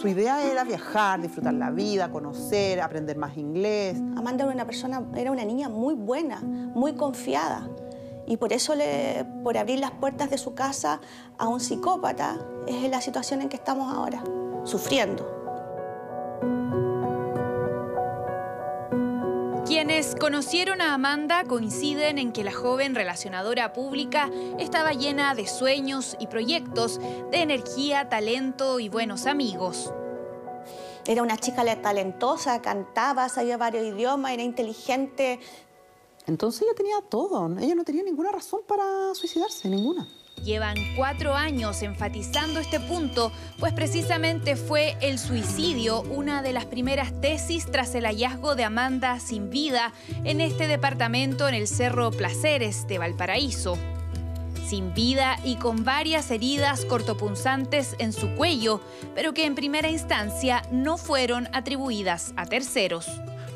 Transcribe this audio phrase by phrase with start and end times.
[0.00, 3.98] Su idea era viajar, disfrutar la vida, conocer, aprender más inglés.
[4.16, 7.68] Amanda era una persona, era una niña muy buena, muy confiada.
[8.24, 11.00] Y por eso, le, por abrir las puertas de su casa
[11.36, 12.38] a un psicópata,
[12.68, 14.22] es la situación en que estamos ahora,
[14.62, 15.37] sufriendo.
[19.78, 24.28] Quienes conocieron a Amanda coinciden en que la joven relacionadora pública
[24.58, 29.92] estaba llena de sueños y proyectos, de energía, talento y buenos amigos.
[31.06, 35.38] Era una chica talentosa, cantaba, sabía varios idiomas, era inteligente.
[36.26, 40.08] Entonces ella tenía todo, ella no tenía ninguna razón para suicidarse, ninguna.
[40.44, 47.20] Llevan cuatro años enfatizando este punto, pues precisamente fue el suicidio una de las primeras
[47.20, 49.92] tesis tras el hallazgo de Amanda sin vida
[50.24, 53.76] en este departamento en el Cerro Placeres de Valparaíso.
[54.66, 58.80] Sin vida y con varias heridas cortopunzantes en su cuello,
[59.14, 63.06] pero que en primera instancia no fueron atribuidas a terceros.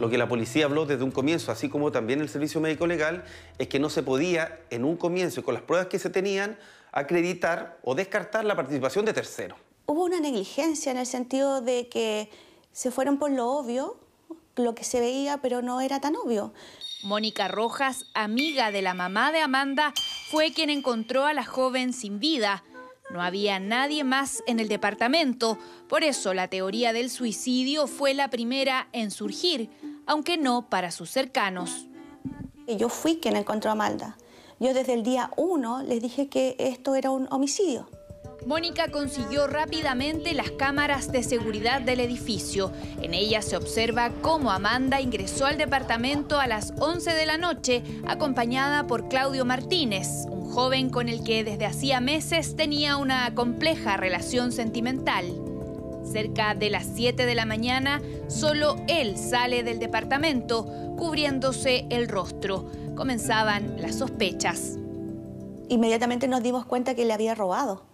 [0.00, 3.22] Lo que la policía habló desde un comienzo, así como también el servicio médico legal,
[3.58, 6.58] es que no se podía en un comienzo y con las pruebas que se tenían
[6.90, 9.58] acreditar o descartar la participación de terceros.
[9.84, 12.30] Hubo una negligencia en el sentido de que
[12.72, 14.00] se fueron por lo obvio,
[14.56, 16.54] lo que se veía, pero no era tan obvio.
[17.02, 19.92] Mónica Rojas, amiga de la mamá de Amanda,
[20.30, 22.64] fue quien encontró a la joven sin vida.
[23.10, 28.30] No había nadie más en el departamento, por eso la teoría del suicidio fue la
[28.30, 29.68] primera en surgir,
[30.06, 31.86] aunque no para sus cercanos.
[32.66, 34.16] Yo fui quien encontró a Amanda.
[34.58, 37.88] Yo desde el día uno les dije que esto era un homicidio.
[38.46, 42.72] Mónica consiguió rápidamente las cámaras de seguridad del edificio.
[43.02, 47.82] En ellas se observa cómo Amanda ingresó al departamento a las 11 de la noche,
[48.06, 53.98] acompañada por Claudio Martínez, un joven con el que desde hacía meses tenía una compleja
[53.98, 55.49] relación sentimental.
[56.04, 60.64] Cerca de las 7 de la mañana, solo él sale del departamento,
[60.96, 62.70] cubriéndose el rostro.
[62.96, 64.76] Comenzaban las sospechas.
[65.68, 67.84] Inmediatamente nos dimos cuenta que le había robado.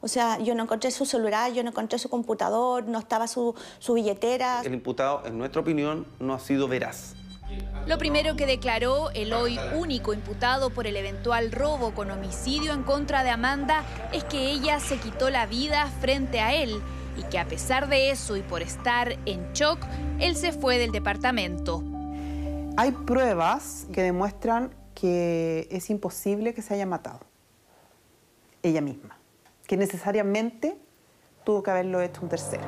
[0.00, 3.54] O sea, yo no encontré su celular, yo no encontré su computador, no estaba su,
[3.78, 4.62] su billetera.
[4.64, 7.16] El imputado, en nuestra opinión, no ha sido veraz.
[7.86, 12.84] Lo primero que declaró el hoy único imputado por el eventual robo con homicidio en
[12.84, 16.80] contra de Amanda es que ella se quitó la vida frente a él
[17.16, 19.78] y que a pesar de eso y por estar en shock,
[20.18, 21.82] él se fue del departamento.
[22.76, 27.20] Hay pruebas que demuestran que es imposible que se haya matado
[28.62, 29.18] ella misma,
[29.66, 30.76] que necesariamente
[31.44, 32.62] tuvo que haberlo hecho un tercero.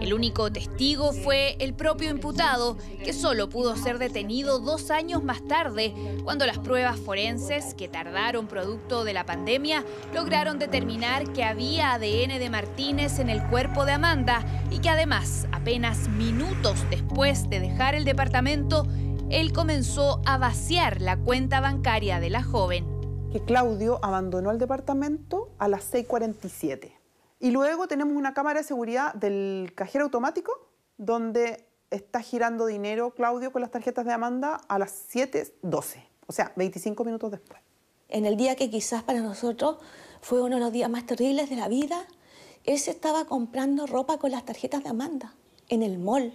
[0.00, 5.46] El único testigo fue el propio imputado, que solo pudo ser detenido dos años más
[5.46, 5.94] tarde,
[6.24, 12.38] cuando las pruebas forenses, que tardaron producto de la pandemia, lograron determinar que había ADN
[12.38, 17.94] de Martínez en el cuerpo de Amanda y que además, apenas minutos después de dejar
[17.94, 18.86] el departamento,
[19.30, 22.86] él comenzó a vaciar la cuenta bancaria de la joven.
[23.32, 27.03] Que Claudio abandonó el departamento a las 6.47
[27.44, 30.50] y luego tenemos una cámara de seguridad del cajero automático
[30.96, 36.54] donde está girando dinero Claudio con las tarjetas de Amanda a las 7.12, o sea,
[36.56, 37.60] 25 minutos después.
[38.08, 39.76] En el día que quizás para nosotros
[40.22, 42.06] fue uno de los días más terribles de la vida,
[42.64, 45.34] él se estaba comprando ropa con las tarjetas de Amanda
[45.68, 46.32] en el mall.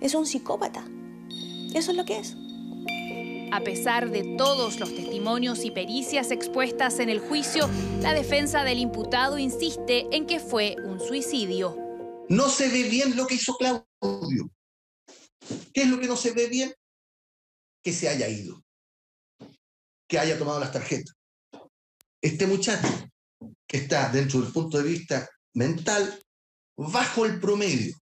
[0.00, 0.82] Es un psicópata.
[1.72, 2.36] Eso es lo que es.
[3.52, 7.70] A pesar de todos los testimonios y pericias expuestas en el juicio,
[8.00, 11.76] la defensa del imputado insiste en que fue un suicidio.
[12.28, 14.50] No se ve bien lo que hizo Claudio.
[15.72, 16.74] ¿Qué es lo que no se ve bien?
[17.82, 18.62] Que se haya ido,
[20.08, 21.14] que haya tomado las tarjetas.
[22.20, 22.88] Este muchacho,
[23.68, 26.20] que está dentro del punto de vista mental,
[26.76, 27.96] bajo el promedio,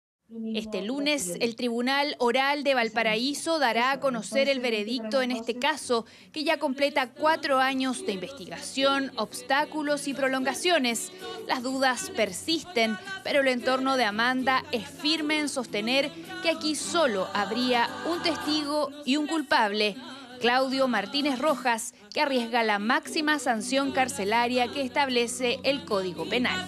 [0.54, 6.06] este lunes, el Tribunal Oral de Valparaíso dará a conocer el veredicto en este caso,
[6.32, 11.10] que ya completa cuatro años de investigación, obstáculos y prolongaciones.
[11.48, 16.12] Las dudas persisten, pero el entorno de Amanda es firme en sostener
[16.42, 19.96] que aquí solo habría un testigo y un culpable.
[20.40, 26.66] Claudio Martínez Rojas, que arriesga la máxima sanción carcelaria que establece el Código Penal.